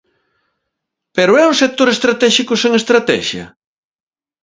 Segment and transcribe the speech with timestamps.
[1.15, 3.45] Pero é un sector estratéxico sen estratexia?